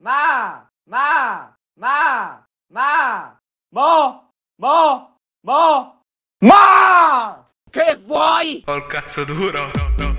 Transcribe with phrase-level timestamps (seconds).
[0.00, 3.38] ma, ma, ma, ma,
[3.72, 6.02] mo, mo, mo,
[6.40, 7.46] ma!
[7.70, 8.62] Che vuoi?
[8.66, 10.09] Ho il cazzo duro.